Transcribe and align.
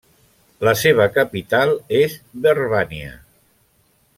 La 0.67 0.71
seva 0.83 1.05
capital 1.17 1.75
és 1.99 2.17
Verbania. 2.47 3.13